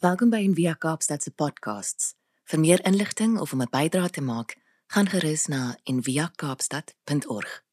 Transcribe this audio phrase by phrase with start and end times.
[0.00, 2.14] Welkom by Envia Kaapstad se podcasts.
[2.48, 4.56] Vir meer inligting of om 'n bydrae te maak,
[4.86, 7.64] gaan gerus na enviakaapstad.org.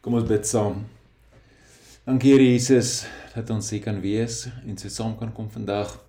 [0.00, 0.86] Kom ons bid saam.
[2.04, 6.06] Dankie Here Jesus dat ons hier kan wees en so saam kan kom vandag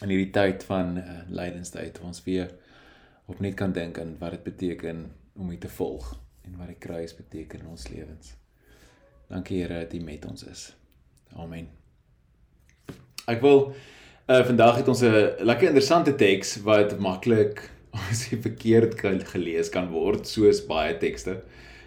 [0.00, 2.54] in hierdie tyd van uh, lydenstyd waar ons weer
[3.26, 7.14] opnuut kan dink aan wat dit beteken om U te volg en wat die kruis
[7.14, 8.34] beteken in ons lewens.
[9.28, 10.76] Dankie Here dat U met ons is.
[11.36, 11.81] Amen.
[13.30, 13.68] Ek wil
[14.30, 17.70] uh vandag het ons 'n lekker interessante teks wat maklik
[18.10, 21.42] as jy verkeerd kan gelees kan word soos baie tekste.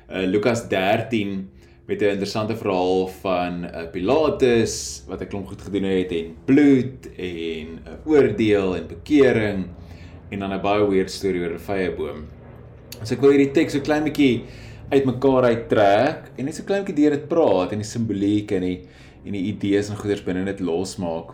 [0.08, 1.50] Uh Lukas 13
[1.88, 7.08] met 'n interessante verhaal van uh, Pilatus wat 'n klomp goed gedoen het en bloed
[7.18, 9.68] en 'n uh, oordeel en bekering
[10.32, 12.20] en dan 'n baie weird storie oor 'n vyeboom.
[13.04, 14.44] So ek wil hierdie teks so klein bietjie
[14.90, 18.88] uitmekaar uittrek en net so klein bietjie deur dit praat en die simboliek en die
[19.26, 21.34] en die idees en goeders binne dit losmaak.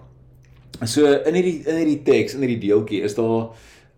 [0.87, 3.51] So in hierdie in hierdie teks, in hierdie deeltjie is daar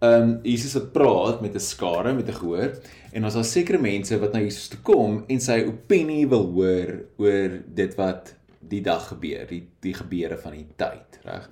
[0.03, 2.72] ehm um, Jesus wat praat met 'n skare met 'n gehoor
[3.13, 7.05] en ons daar sekere mense wat na Jesus toe kom en sy opinie wil hoor
[7.17, 11.50] oor dit wat die dag gebeur, die die gebeure van die tyd, reg?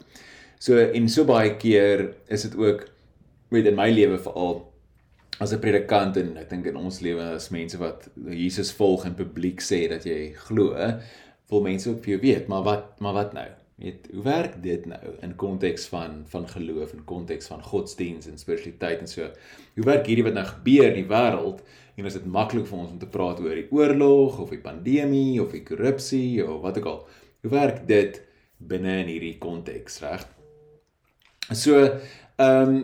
[0.59, 2.89] So en so baie keer is dit ook
[3.50, 4.72] weet in my lewe veral
[5.39, 9.16] as 'n predikant en ek dink in ons lewe as mense wat Jesus volg en
[9.16, 10.76] publiek sê dat jy glo,
[11.52, 13.48] wil mense ook vir jou weet, maar wat maar wat nou?
[13.82, 18.38] Weet, hoe werk dit nou in konteks van van geloof en konteks van godsdiens en
[18.38, 19.30] spiritualiteit en so?
[19.76, 21.64] Hoe werk hierdie wat nou gebeur in die wêreld?
[21.98, 25.42] En is dit maklik vir ons om te praat oor die oorlog of die pandemie
[25.44, 27.04] of die korrupsie of wat ook al?
[27.42, 28.22] Hoe werk dit
[28.58, 30.26] binne in hierdie konteks, reg?
[31.52, 31.82] So,
[32.38, 32.82] ehm um,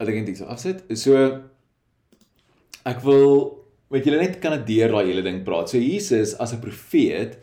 [0.00, 0.84] ek dink dit is afsit.
[0.96, 1.16] So
[2.88, 3.58] ek wil
[3.92, 5.72] weet julle net kan dit deur daai hele ding praat.
[5.72, 7.36] So Jesus as 'n profeet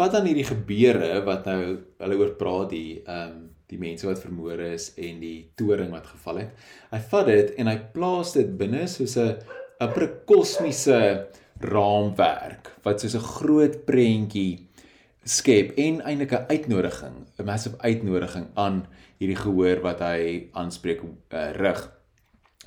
[0.00, 1.62] vat dan hierdie gebeure wat nou
[2.00, 6.08] hulle oor praat die ehm um, die mense wat vermoor is en die toring wat
[6.10, 6.64] geval het.
[6.90, 9.36] Hy vat dit en hy plaas dit binne soos 'n
[9.80, 11.28] 'n kosmiese
[11.62, 14.66] raamwerk wat soos 'n groot prentjie
[15.24, 18.86] skep en eintlik 'n uitnodiging, 'n massive uitnodiging aan
[19.20, 21.80] hierdie gehoor wat hy aanspreek uh, rig.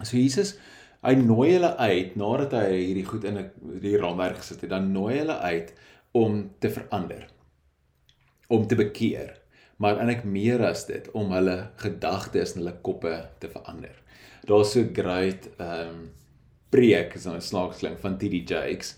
[0.03, 0.55] So Jesus
[1.03, 4.91] hy nooi hulle uit nadat hy hierdie goed in 'n die raamwerk gesit het, dan
[4.91, 5.73] nooi hulle uit
[6.13, 7.27] om te verander
[8.53, 9.43] om te bekeer
[9.81, 13.95] maar eintlik meer as dit om hulle gedagtes en hulle koppe te verander.
[14.47, 16.11] Daar's so great um,
[16.73, 18.95] preek is 'n slaagsling van TD Jakes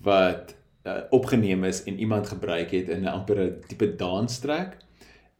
[0.00, 0.54] wat
[0.86, 4.76] uh, opgeneem is en iemand gebruik het in 'n amper 'n tipe danstrek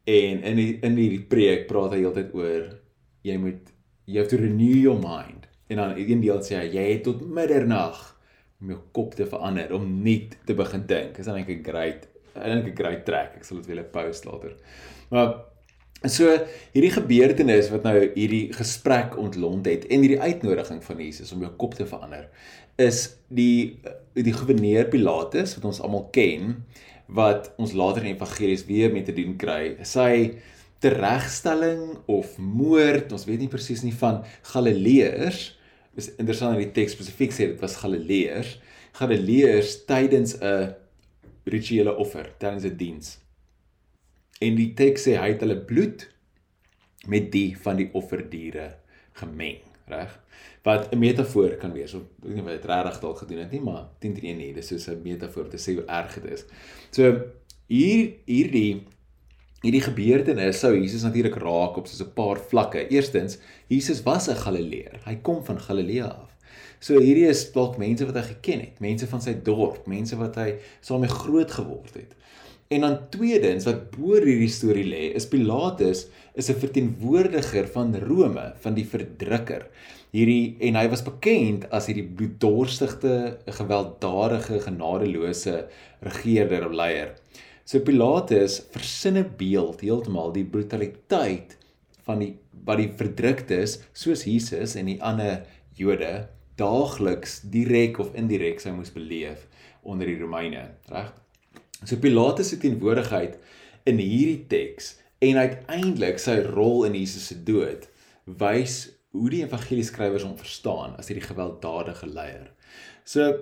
[0.05, 2.79] en in die, in hierdie preek praat hy heeltyd oor
[3.23, 3.73] jy moet
[4.05, 5.47] you have to renew your mind.
[5.69, 8.19] En dan een deel sê hy jy het tot middernag
[8.63, 11.19] om jou kop te verander, om nuut te begin dink.
[11.19, 13.37] Is eintlik 'n great eintlik 'n great track.
[13.37, 14.55] Ek sal dit weer post later.
[15.11, 15.35] Maar
[16.09, 16.31] so
[16.73, 21.53] hierdie gebeurtenis wat nou hierdie gesprek ontlont het en hierdie uitnodiging van Jesus om jou
[21.61, 22.29] kop te verander
[22.81, 23.79] is die
[24.15, 26.65] die gouverneur Pilatus wat ons almal ken
[27.13, 29.77] wat ons later in evangelies weer mee te doen kry.
[29.85, 30.39] Sy
[30.83, 34.23] teregstelling of moord, ons weet nie presies nie van
[34.55, 35.53] Galileërs
[35.95, 38.57] is interessant dat die teks spesifiek sê dit was Galileërs,
[38.99, 40.75] Galileërs tydens 'n
[41.45, 43.19] rituele offer, tydens 'n diens.
[44.41, 46.09] En die teks sê hy het hulle bloed
[47.07, 48.77] met die van die offerdiere
[49.13, 50.19] gemeng, reg?
[50.63, 51.95] Wat 'n metafoor kan wees.
[51.95, 54.53] Ek weet nie wat dit regtig dalk gedoen het nie, maar 10 teen 1 nie,
[54.55, 56.45] dis soos 'n metafoor te sê hoe erg dit is.
[56.91, 57.33] So
[57.67, 58.87] hier hierdie
[59.63, 62.89] hierdie gebeurtenis sou Jesus natuurlik raak op so 'n paar vlakke.
[62.91, 65.01] Eerstens, Jesus was 'n Galileër.
[65.05, 66.31] Hy kom van Galilea af.
[66.81, 70.35] So hierdie is dalk mense wat hy geken het, mense van sy dorp, mense wat
[70.35, 72.17] hy saam mee groot geword het.
[72.73, 78.53] En dan tweedens wat bo hierdie storie lê, is Pilatus is 'n verteenwoordiger van Rome,
[78.61, 79.67] van die verdrukker.
[80.11, 85.69] Hierdie en hy was bekend as hierdie bloeddorstige, gewelddadige, genadeloose
[86.01, 87.15] regerder of leier.
[87.73, 91.55] So Pilatus versin 'n beeld heeltemal die brutaliteit
[92.05, 92.35] van die
[92.67, 95.47] wat die verdruktes soos Jesus en die ander
[95.79, 96.29] Jode
[96.61, 99.47] daagliks direk of indirek sou moes beleef
[99.89, 101.15] onder die Romeine, reg?
[101.89, 103.39] So Pilatus se teenwoordigheid
[103.89, 107.89] in hierdie teks en uiteindelik sy rol in Jesus se dood
[108.27, 112.53] wys hoe die evangelieskrywers hom verstaan as hierdie gewelddadige leier.
[113.09, 113.33] So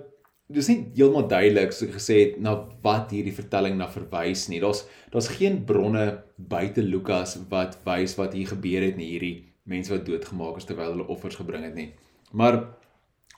[0.55, 4.61] dis nie heeltemal duidelik so gesê het na wat hierdie vertelling na verwys nie.
[4.63, 6.05] Daar's daar's geen bronne
[6.37, 9.35] buite Lukas wat wys wat hier gebeur het nie hierdie
[9.69, 11.91] mense wat doodgemaak is terwyl hulle offers gebring het nie.
[12.31, 12.63] Maar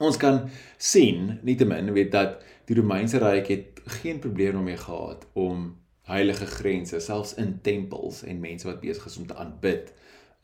[0.04, 5.74] ons kan sien nietemin weet dat die Romeinse ryk het geen probleem daarmee gehad om
[6.07, 9.94] heilige grense, selfs in tempels en mense wat besig is om te aanbid.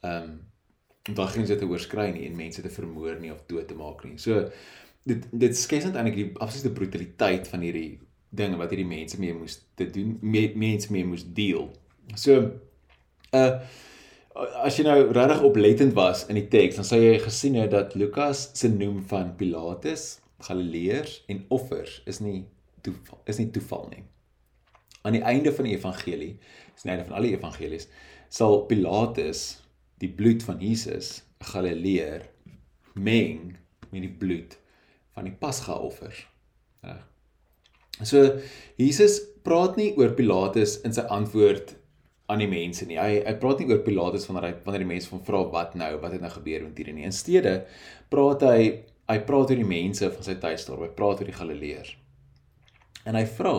[0.04, 0.40] Um
[1.10, 4.04] om daai grense te oorskry nie en mense te vermoor nie of dood te maak
[4.06, 4.18] nie.
[4.22, 4.44] So
[5.08, 8.00] dit dit skets net eintlik die absolute brutaliteit van hierdie
[8.30, 11.70] dinge wat hierdie mense mee moes te doen, mee, mense mee moes deel.
[12.16, 12.42] So
[13.36, 13.52] uh
[14.40, 17.96] as jy nou regtig oplettend was in die teks, dan sou jy gesien het dat
[18.00, 22.46] Lukas se noem van Pilatus, Galileërs en offers is nie
[22.86, 24.06] toeval, is nie toeval nie.
[25.04, 26.38] Aan die einde van die evangelie,
[26.72, 27.90] is die einde van al die evangelies,
[28.32, 29.60] sal Pilatus
[30.00, 32.30] die bloed van Jesus, 'n Galileër,
[32.96, 33.58] meng
[33.92, 34.56] met die bloed
[35.20, 36.24] van die Pasga-offers.
[36.88, 37.06] Reg.
[38.08, 38.40] So
[38.80, 41.74] Jesus praat nie oor Pilatus in sy antwoord
[42.32, 43.00] aan die mense nie.
[43.00, 45.90] Hy hy praat nie oor Pilatus wanneer hy wanneer die mense van vra wat nou,
[46.00, 47.08] wat het nou gebeur met hierdie nie.
[47.10, 47.64] Insteede
[48.14, 48.62] praat hy
[49.10, 50.86] hy praat oor die mense van sy tuisdorp.
[50.86, 51.96] Hy praat oor die Galileërs.
[53.10, 53.56] En hy vra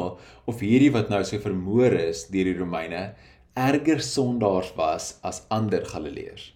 [0.48, 3.10] of hierdie wat nou so vermoor is deur die Romeine
[3.58, 6.52] erger sondaars was as ander Galileërs.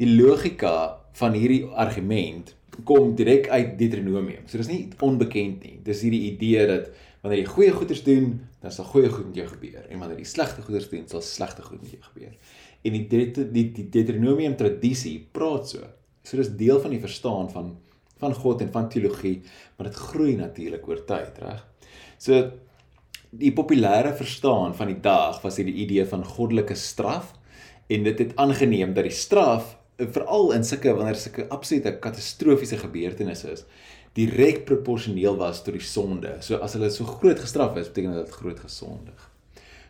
[0.00, 4.46] Die logika van hierdie argument kom direk uit Deuteronomium.
[4.46, 5.78] So dis nie onbekend nie.
[5.84, 6.90] Dis hierdie idee dat
[7.20, 8.32] wanneer jy goeie goeders doen,
[8.62, 11.64] dan sal goeie goed met jou gebeur en wanneer jy slegte goeders doen, sal slegte
[11.66, 12.32] goed met jou gebeur.
[12.84, 15.84] En die die die, die Deuteronomium tradisie praat so.
[16.24, 17.76] So dis deel van die verstaan van
[18.20, 19.38] van God en van teologie,
[19.76, 21.62] maar dit groei natuurlik oor tyd, reg?
[22.20, 22.42] So
[23.30, 27.32] die populêre verstaan van die dag was hierdie idee van goddelike straf
[27.90, 29.76] en dit het aangeneem dat die straf
[30.14, 33.64] veral in sulke wanneer sulke absolute katastrofiese gebeurtenisse is
[34.18, 36.36] direk proporsioneel was tot die sonde.
[36.42, 39.26] So as hulle so groot gestraf is, beteken dit groot gesondig.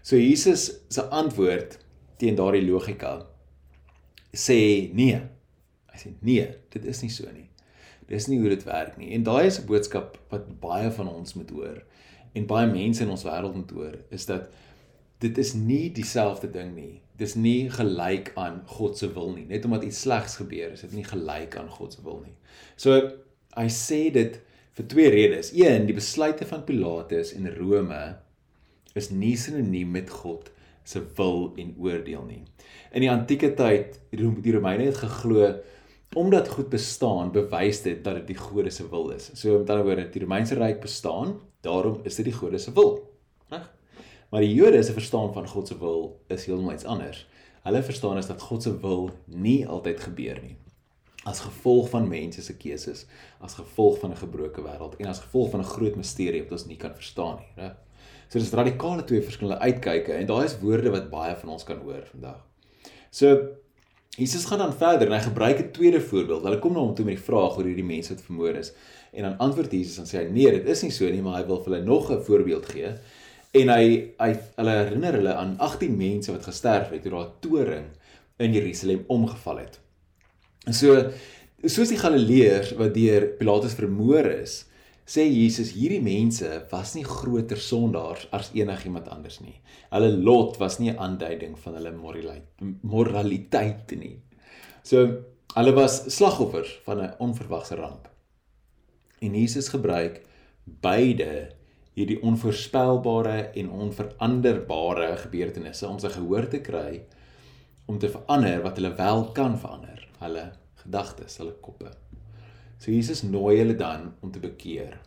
[0.03, 1.79] So Jesus se antwoord
[2.21, 3.21] teen daardie logika
[4.37, 5.21] sê nee.
[5.91, 7.49] Hy sê nee, dit is nie so nie.
[8.11, 9.13] Dis nie hoe dit werk nie.
[9.17, 11.81] En daai is 'n boodskap wat baie van ons moet hoor
[12.35, 14.51] en baie mense in ons wêreld moet hoor, is dat
[15.21, 17.01] dit is nie dieselfde ding nie.
[17.21, 19.45] Dis nie gelyk aan God se wil nie.
[19.51, 22.37] Net omdat iets slegs gebeur, is dit nie gelyk aan God se wil nie.
[22.81, 22.97] So
[23.59, 24.39] hy sê dit
[24.79, 25.53] vir twee redes.
[25.57, 28.01] Een, die besluite van Pilatus en Rome
[28.97, 30.49] is nie sinoniem met God
[30.89, 32.41] se wil en oordeel nie.
[32.97, 35.53] In die antieke tyd, die Romeine het geglo
[36.19, 39.29] omdat goed bestaan, bewys dit dat dit die gode se wil is.
[39.39, 42.97] So met ander woorde, die Romeinse ryk bestaan, daarom is dit die gode se wil.
[43.53, 43.69] Reg?
[44.31, 47.27] Maar die Jode se verstaan van God se wil is heeltemal iets anders.
[47.63, 50.57] Hulle verstaan is dat God se wil nie altyd gebeur nie.
[51.29, 53.05] As gevolg van mense se keuses,
[53.41, 56.67] as gevolg van 'n gebroke wêreld en as gevolg van 'n groot misterie wat ons
[56.67, 57.75] nie kan verstaan nie, reg?
[58.29, 61.79] So dis radikale twee verskillende uitkyke en daai is woorde wat baie van ons kan
[61.79, 62.47] hoor vandag.
[63.11, 63.49] So
[64.17, 66.43] Jesus gaan dan verder en hy gebruik 'n tweede voorbeeld.
[66.43, 68.73] Hulle kom na hom toe met die vraag oor hierdie mense wat vermoor is.
[69.13, 71.47] En dan antwoord Jesus en sê hy: "Nee, dit is nie so nie, maar hy
[71.47, 72.95] wil vir hulle nog 'n voorbeeld gee."
[73.53, 73.87] En hy
[74.21, 77.87] hy hulle herinner hulle aan 18 mense wat gesterf het toe daar 'n toring
[78.39, 79.81] in Jerusalem omgeval het.
[80.67, 81.11] En so
[81.65, 84.65] soos die Galileërs wat deur Pilatus vermoor is,
[85.11, 89.57] sê Jesus hierdie mense was nie groter sondaars as enigiemand anders nie.
[89.91, 91.93] Hulle lot was nie 'n aanduiding van hulle
[92.83, 94.21] moraliteit nie.
[94.83, 95.25] So
[95.57, 98.09] hulle was slagoffers van 'n onverwagse ramp.
[99.21, 100.23] En Jesus gebruik
[100.65, 101.60] beide
[101.97, 107.01] hierdie onvoorspelbare en onveranderbare gebeurtenisse om sy gehoor te kry
[107.91, 110.45] om te verander wat hulle wel kan verander, hulle
[110.85, 111.91] gedagtes, hulle koppe.
[112.79, 115.01] So Jesus nooi hulle dan om te bekeer.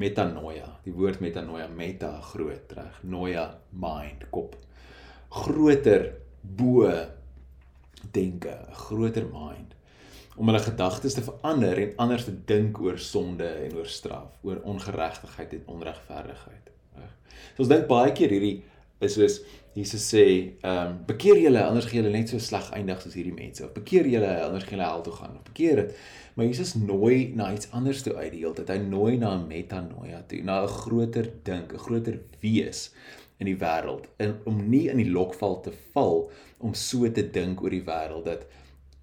[0.00, 3.44] Metanoia, die woord metanoia, meta groot reg, noia
[3.76, 4.56] mind, kop.
[5.32, 6.08] Groter
[6.40, 6.88] bo
[8.16, 9.76] denke, groter mind
[10.36, 14.62] om hulle gedagtes te verander en anders te dink oor sonde en oor straf, oor
[14.64, 16.70] ongeregtigheid en onregverdigheid.
[17.52, 18.62] So ons dink baie keer hierdie
[19.02, 20.24] is soos Jesus sê,
[20.60, 23.64] ehm um, bekeer julle anders gaan julle net so sleg eindig soos hierdie mense.
[23.64, 25.38] Of bekeer julle anders gaan julle hel toe gaan.
[25.38, 26.02] Of bekeer dit.
[26.34, 28.68] Maar Jesus nooi na iets anders toe uit die hele tyd.
[28.68, 32.90] Hy nooi na 'n metanoia toe, na 'n groter dink, 'n groter wees
[33.38, 34.04] in die wêreld.
[34.18, 38.24] En om nie in die lokval te val om so te dink oor die wêreld
[38.24, 38.44] dat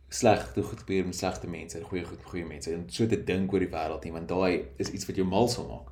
[0.10, 3.20] slegte goed gebeur met slegte mense en goeie goed met goeie mense en so te
[3.24, 5.92] dink oor die wêreld nie want daai is iets wat jou mal sal maak.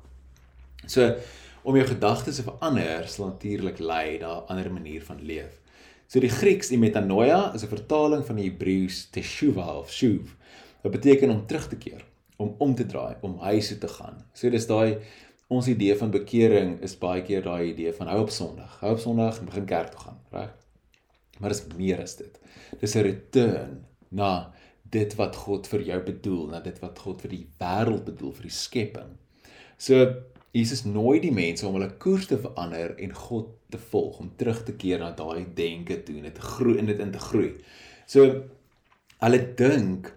[0.86, 1.14] So
[1.62, 5.60] om jou gedagtes te verander sal natuurlik lei na 'n ander manier van leef.
[6.08, 10.34] So die Grieks die metanoia is 'n vertaling van die Hebreëus teshuva of shuv.
[10.82, 12.04] Wat beteken om terug te keer,
[12.36, 14.24] om om te draai, om huis toe te gaan.
[14.32, 14.98] So dis daai
[15.48, 18.80] ons idee van bekering is baie keer daai idee van hou op Sondag.
[18.80, 20.54] Hou op Sondag en begin kerk toe gaan, reg?
[21.38, 22.40] Maar dit is meer as dit.
[22.80, 24.52] Dis 'n return na
[24.90, 28.48] dit wat God vir jou bedoel, na dit wat God vir die wêreld bedoel, vir
[28.48, 29.16] die skepping.
[29.78, 30.00] So
[30.56, 34.62] Jesus nooi die mense om hulle koers te verander en God te volg, om terug
[34.64, 37.50] te keer na daai denke toe en dit groei en dit in te groei.
[38.08, 38.24] So
[39.20, 40.08] hulle dink,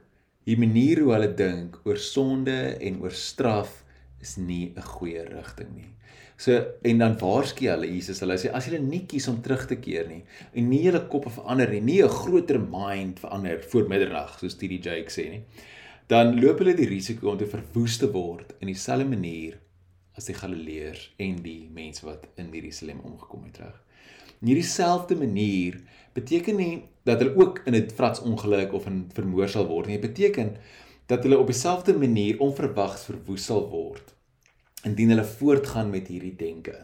[0.48, 3.82] die manier hoe hulle dink oor sonde en oor straf
[4.22, 5.92] is nie 'n goeie rigting nie.
[6.42, 9.76] So en dan waarsku hulle Jesus, hulle sê as julle nie kies om terug te
[9.78, 10.24] keer nie
[10.58, 14.80] en nie julle koppe verander nie, nie 'n groter mind verander voor middernag soos TD
[14.86, 15.44] Jake sê nie,
[16.10, 19.60] dan loop hulle die risiko om te verwoes te word in dieselfde manier
[20.18, 23.78] as die Galileërs en die mense wat in Jerusalem omgekom het reg.
[24.42, 25.78] In hierdie selfde manier
[26.16, 30.00] beteken nie dat hulle ook in 'n frats ongeluk of in vermoor sal word nie.
[30.00, 30.58] Dit beteken
[31.06, 34.16] dat hulle op dieselfde manier onverwags verwoes sal word
[34.88, 36.76] indien hulle voortgaan met hierdie denke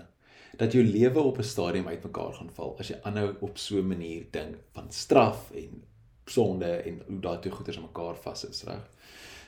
[0.57, 3.87] dat jou lewe op 'n stadium uitmekaar gaan val as jy aanhou op so 'n
[3.87, 5.83] manier dink van straf en
[6.25, 8.89] sonde en hoe daai twee goeders aan mekaar vas is reg.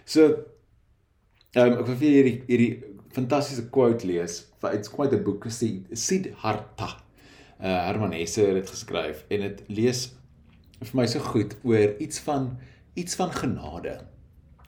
[0.06, 0.22] So
[1.52, 4.46] ehm um, ek wil vir hierdie hierdie fantastiese quote lees.
[4.72, 6.90] It's quite a book, Siddhartha.
[7.60, 10.14] Uh Herman Hesse het dit geskryf en dit lees
[10.80, 12.58] vir my so goed oor iets van
[12.94, 14.00] iets van genade.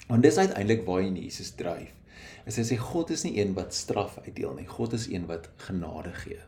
[0.08, 2.01] Want dis uiteindelik waar Jesus dryf.
[2.46, 4.68] Is hy sê God is nie een wat straf uitdeel nie.
[4.68, 6.40] God is een wat genade gee.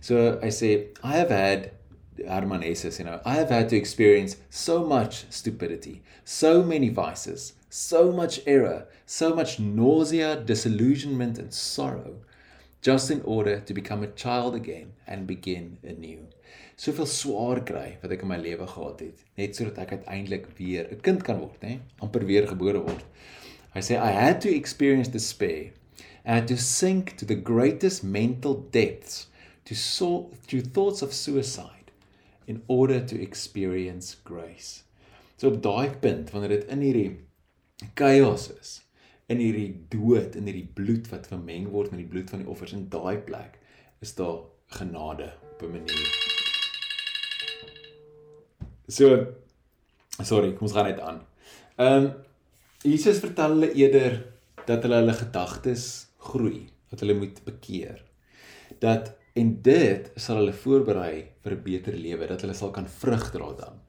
[0.00, 0.70] So hy sê
[1.02, 1.70] I have had
[2.18, 7.52] Herman Hesse sê nou I have had to experience so much stupidity, so many vices,
[7.70, 12.18] so much error, so much nausea, disillusionment and sorrow
[12.80, 16.20] just in order to become a child again and begin anew.
[16.78, 20.86] Soveel swaar kry wat ek in my lewe gehad het, net sodat ek uiteindelik weer
[20.94, 23.02] 'n kind kan word, hè, amper weer gebore word.
[23.74, 25.72] I say I had to experience despair.
[26.24, 29.26] I had to sink to the greatest mental depths
[29.64, 31.90] to so to thoughts of suicide
[32.46, 34.84] in order to experience grace.
[35.36, 37.10] So op daai punt wanneer dit in hierdie
[37.94, 38.70] chaos is,
[39.28, 42.72] in hierdie dood, in hierdie bloed wat vermeng word met die bloed van die offers
[42.74, 43.60] in daai plek,
[44.02, 44.40] is daar
[44.80, 46.08] genade op 'n manier.
[48.88, 49.26] So
[50.24, 51.20] sorry, kom ons gaan net aan.
[51.76, 52.12] Ehm um,
[52.86, 54.20] Jesus vertel hulle eerder
[54.68, 55.86] dat hulle hulle gedagtes
[56.30, 58.04] groei, dat hulle moet bekeer.
[58.78, 63.32] Dat en dit sal hulle voorberei vir 'n beter lewe, dat hulle sal kan vrug
[63.32, 63.80] dra dan.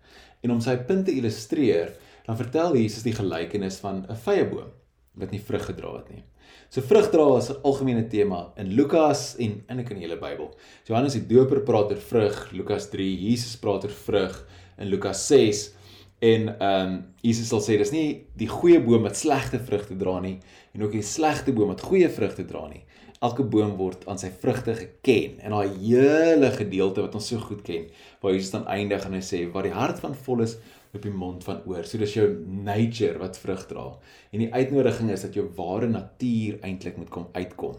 [0.41, 1.93] En om sy punt te illustreer,
[2.25, 4.71] dan vertel Jesus die gelykenis van 'n vyeboom
[5.13, 6.23] wat nie vrug gedra het nie.
[6.69, 10.17] So vrug dra is 'n algemene tema in Lukas en in ek in die hele
[10.17, 10.55] Bybel.
[10.85, 14.45] Johannes die Doper praat oor vrug, Lukas 3, Jesus praat oor vrug
[14.79, 15.73] in Lukas 6
[16.19, 18.07] En ehm um, Jesus sal sê dis nie
[18.39, 20.37] die goeie boom wat slegte vrugte dra nie
[20.75, 22.83] en ook die slegte boom wat goeie vrugte dra nie.
[23.23, 25.39] Elke boom word aan sy vrugte geken.
[25.43, 27.89] En daai hele gedeelte wat ons so goed ken,
[28.21, 30.55] waar Jesus dan eindig en hy sê wat die hart van vol is,
[30.95, 31.83] op die mond van oor.
[31.83, 32.27] So dis jou
[32.65, 33.85] nature wat vrug dra.
[34.31, 37.75] En die uitnodiging is dat jou ware natuur eintlik moet kom uitkom.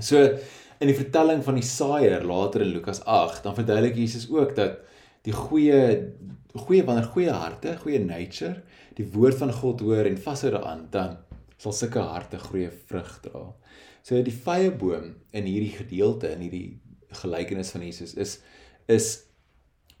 [0.00, 0.22] So
[0.80, 4.80] in die vertelling van die saaier later in Lukas 8, dan verduidelik Jesus ook dat
[5.24, 5.80] die goeie
[6.54, 8.60] goeie wanneer goeie harte, goeie nature,
[8.94, 11.16] die woord van God hoor en vashou daaraan, dan
[11.58, 13.48] sal sulke harte goeie vrug dra.
[14.06, 16.68] So die vrye boom in hierdie gedeelte in hierdie
[17.22, 18.38] gelykenis van Jesus is
[18.90, 19.08] is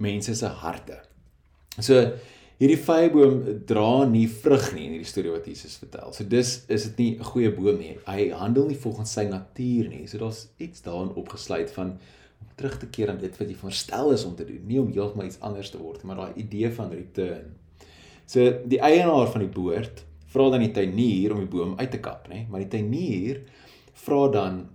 [0.02, 1.00] mense se harte.
[1.80, 1.98] So
[2.64, 6.14] hierdie vrye boom dra nie vrug nie in hierdie storie wat Jesus vertel.
[6.16, 7.98] So dis is dit nie 'n goeie boom nie.
[8.06, 10.06] Hy handel nie volgens sy natuur nie.
[10.06, 11.98] So daar's iets daarin opgesluit van
[12.40, 14.92] om terug te keer aan dit wat jy verstel is om te doen, nie om
[14.92, 17.54] heeltemal iets anders te word, maar daai idee van return.
[18.26, 22.00] So die eienaar van die boord vra dan die tuinier om die boom uit te
[22.00, 22.46] kap, nê?
[22.48, 23.42] Maar die tuinier
[23.92, 24.68] vra dan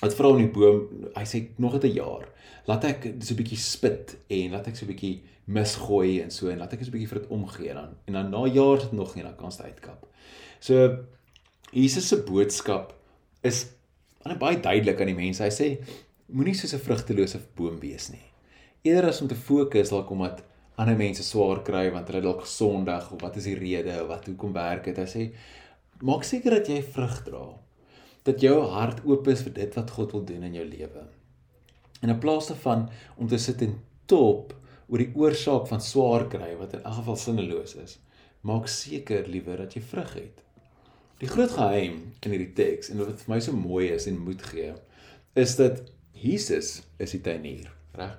[0.00, 2.28] wat vra om die boom, hy sê nog 'n jaar.
[2.66, 6.48] Laat ek so 'n bietjie spit en laat ek so 'n bietjie misgooi en so
[6.48, 7.96] en laat ek so 'n bietjie vir dit omgee dan.
[8.06, 10.06] En dan na jaar sit nog nie dan kan jy uitkap.
[10.60, 11.04] So
[11.72, 12.94] Jesus se boodskap
[13.42, 13.66] is
[14.38, 15.42] baie duidelik aan die mense.
[15.42, 15.78] Hy sê
[16.28, 18.24] moenie soos 'n vrugtelose boom wees nie.
[18.82, 20.42] Eerder as om te fokus dalk omdat
[20.76, 24.26] ander mense swaar kry want hulle dalk gesondig of wat is die rede of wat
[24.26, 24.96] hoekom werk dit?
[24.96, 25.32] Hy sê
[26.02, 27.44] maak seker dat jy vrug dra.
[28.24, 31.06] Dat jou hart oop is vir dit wat God wil doen in jou lewe.
[32.02, 34.54] En in plaas daarvan om te sit en top
[34.88, 37.98] oor die oorsaak van swaar kry wat in elk geval sinneloos is,
[38.44, 40.42] maak seker liewer dat jy vrug het.
[41.22, 44.42] Die groot geheim in hierdie teks en wat vir my so mooi is en moed
[44.50, 44.74] gee,
[45.40, 48.18] is dat Jesus is die tuinier, reg?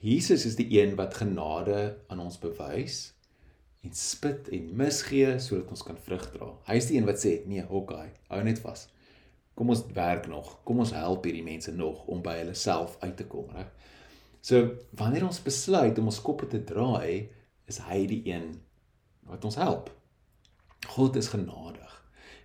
[0.00, 3.10] Jesus is die een wat genade aan ons bewys
[3.84, 6.48] en spit en misgee sodat ons kan vrug dra.
[6.68, 8.88] Hy is die een wat sê, "Nee, hokkie, hou net vas.
[9.54, 10.64] Kom ons werk nog.
[10.64, 13.68] Kom ons help hierdie mense nog om by hulle self uit te kom, reg?"
[14.40, 17.28] So, wanneer ons besluit om ons koppe te draai,
[17.70, 18.54] is hy die een
[19.28, 19.90] wat ons help.
[20.90, 21.96] God is genadig.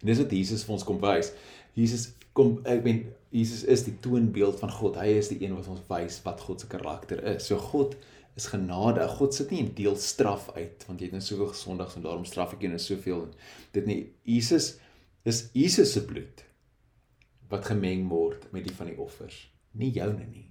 [0.01, 1.31] En dis wat Jesus vir ons kom wys.
[1.75, 4.99] Jesus kom ek ben Jesus is die toonbeeld van God.
[4.99, 7.47] Hy is die een wat ons wys wat God se karakter is.
[7.47, 7.95] So God
[8.35, 9.03] is genade.
[9.15, 12.27] God sit nie en deel straf uit want jy het nou soveel gesondigs en daarom
[12.27, 13.23] straf ek jou nou soveel.
[13.75, 14.75] Dit nie Jesus
[15.25, 16.43] is Jesus se bloed
[17.49, 19.37] wat gemeng word met die van die offers,
[19.77, 20.47] nie joune nie.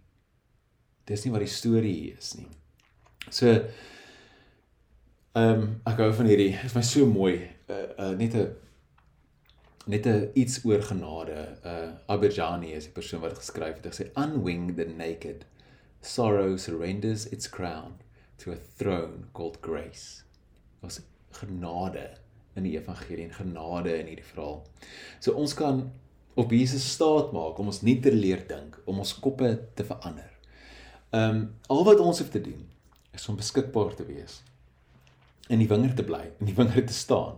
[1.08, 2.49] Dis nie wat die storie hier is nie.
[3.30, 3.50] So
[5.34, 6.52] ehm um, ek hou van hierdie.
[6.54, 7.38] Dit is my so mooi.
[7.68, 8.52] Uh, uh net 'n
[9.87, 11.58] net 'n iets oor genade.
[11.64, 13.87] Uh Aberjani is die persoon wat geskryf het.
[13.87, 15.44] Hy sê unwinged and naked
[16.00, 17.99] sorrow surrenders its crown
[18.38, 20.23] to a throne called grace.
[20.80, 21.00] Was
[21.32, 22.18] genade
[22.54, 24.62] in die evangelie en genade in hierdie verhaal.
[25.20, 25.90] So ons kan
[26.34, 30.33] op Jesus staat maak om ons nie te leer dink, om ons koppe te verander.
[31.14, 32.62] Ehm um, al wat ons hoef te doen
[33.14, 34.40] is om beskikbaar te wees
[35.47, 37.37] in die wingerd te bly, in die wingerd te staan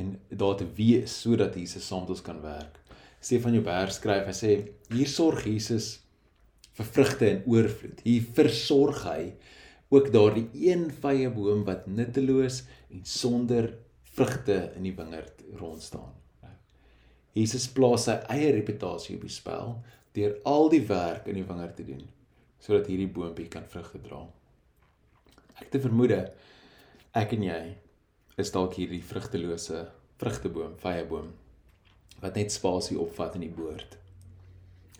[0.00, 2.78] en daar te wees sodat Jesus saam met ons kan werk.
[3.20, 4.52] Stefan Joubert skryf, hy sê
[4.94, 5.88] hier sorg Jesus
[6.78, 8.00] vir vrugte in oorvloed.
[8.06, 9.26] Hier versorg hy
[9.92, 13.74] ook daardie een vye boom wat nutteloos en sonder
[14.14, 16.14] vrugte in die wingerd rond staan.
[17.36, 19.76] Jesus plaas sy eie reputasie op die spel
[20.16, 22.08] deur al die werk in die wingerd te doen
[22.60, 24.22] sodat hierdie boontjie kan vrugte dra.
[25.60, 26.22] Ek te vermoede
[27.16, 27.62] ek en jy
[28.40, 29.86] is dalk hierdie vrugtelose
[30.20, 31.32] vrugteboom, vye boom
[32.20, 33.96] wat net spasie opvat in die boord.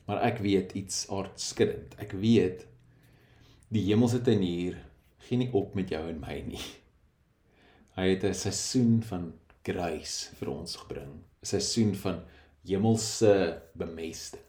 [0.08, 1.94] Maar ek weet iets aardskuddend.
[2.02, 2.64] Ek weet
[3.70, 4.78] die hemelse tenier
[5.26, 6.62] gee nie op met jou en my nie.
[7.98, 11.12] Hy het 'n seisoen van grace vir ons gebring.
[11.42, 12.24] 'n Seisoen van
[12.64, 14.42] hemelse bemesting.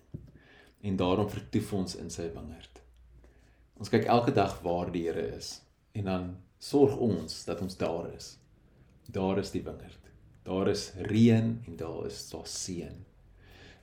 [0.82, 2.71] En daarom vertoef ons in sy wingerd.
[3.82, 5.56] Ons kyk elke dag waar die Here is
[5.98, 6.26] en dan
[6.62, 8.36] sorg ons dat ons daar is.
[9.10, 10.10] Daar is die wingerd.
[10.46, 13.00] Daar is reën en daar is daar seën.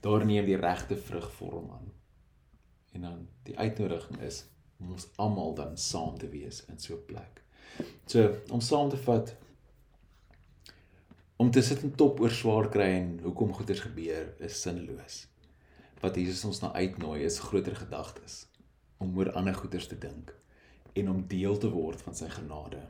[0.06, 1.88] Daar neem die regte vrug vorm aan.
[2.94, 4.44] En dan die uitnodiging is
[4.78, 7.42] om ons almal dan saam te wees in so 'n plek.
[8.06, 9.34] So om saam te vat
[11.36, 15.26] om te sit en top oor swaar kry en hoekom goeders gebeur is sinloos.
[16.00, 18.46] Wat Jesus ons na uitnooi is groter gedagtes
[18.98, 20.34] om oor ander goeders te dink
[20.98, 22.82] en om deel te word van sy genade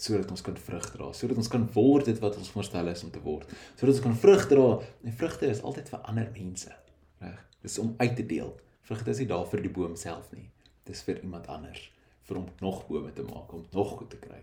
[0.00, 3.12] sodat ons kan vrug dra, sodat ons kan word dit wat ons voorstel is om
[3.12, 4.66] te word, sodat ons kan vrug dra.
[5.04, 6.72] En vrugte is altyd vir ander mense,
[7.20, 7.40] reg?
[7.60, 8.54] Dis om uit te deel.
[8.88, 10.46] Vrugte is nie daar vir die boom self nie.
[10.88, 11.82] Dis vir iemand anders,
[12.24, 14.40] vir om nog bome te maak, om nog goed te kry.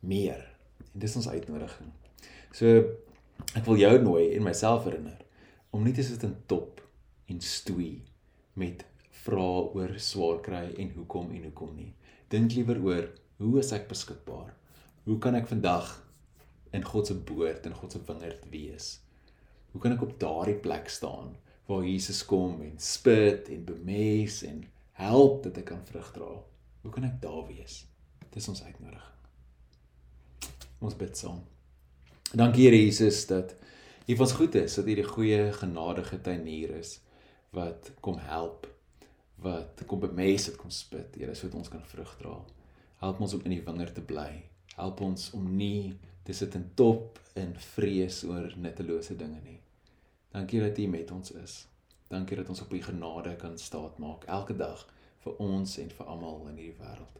[0.00, 0.40] Meer.
[0.94, 1.92] En dis ons uitnodiging.
[2.56, 2.80] So
[3.58, 5.20] ek wil jou nooi en myself herinner
[5.72, 6.80] om nie te sit in top
[7.28, 8.02] en stoei
[8.60, 8.84] met
[9.22, 11.92] vrae oor swaar kry en hoekom en hoekom nie.
[12.32, 13.08] Dink liewer oor
[13.42, 14.52] hoe is ek beskikbaar?
[15.06, 15.90] Hoe kan ek vandag
[16.72, 18.96] in God se boord en God se wingerd wees?
[19.72, 21.34] Hoe kan ek op daardie plek staan
[21.68, 24.64] waar Jesus kom en spit en bemes en
[24.98, 26.32] help dat ek kan vrug dra?
[26.82, 27.82] Hoe kan ek daar wees?
[28.32, 29.18] Dis ons uitnodiging.
[30.82, 31.42] Ons bid saam.
[32.32, 33.54] Dankie Here Jesus dat
[34.08, 36.96] U ons goed is, dat U die goeie genadige tuinier is
[37.54, 38.66] wat kom help,
[39.42, 42.38] wat kom bemes, wat kom spit, Here, sodat ons kan vrug dra.
[43.02, 44.30] Help ons om in die wingerd te bly
[44.76, 49.58] help ons om nie te sit in top in vrees oor nuttelose dinge nie.
[50.32, 51.56] Dankie dat U met ons is.
[52.08, 54.86] Dankie dat ons op U genade kan staat maak elke dag
[55.24, 57.18] vir ons en vir almal in hierdie wêreld.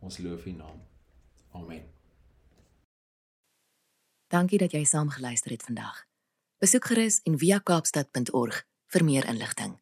[0.00, 0.82] Ons loof U naam.
[1.56, 1.86] Amen.
[4.30, 6.04] Dankie dat jy saam geluister het vandag.
[6.62, 8.62] Besoek gerus en via kaapstad.org
[8.94, 9.76] vir meer inligting.